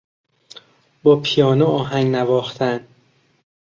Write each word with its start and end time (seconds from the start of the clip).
با 1.03 1.15
پیانو 1.15 1.65
آهنگ 1.67 2.15
نواختن 2.15 2.87